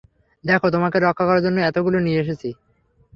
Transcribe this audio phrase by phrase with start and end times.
[0.43, 2.49] দেখো, তোমাকে রক্ষা করার জন্য এগুলো নিয়ে এসেছি।